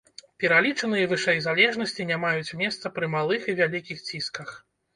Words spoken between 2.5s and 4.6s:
месца пры малых і вялікіх цісках.